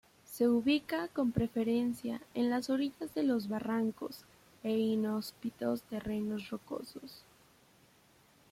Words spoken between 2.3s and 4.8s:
en las orillas de los barrancos e